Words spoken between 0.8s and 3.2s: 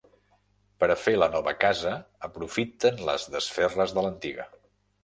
Per a fer la nova casa aprofiten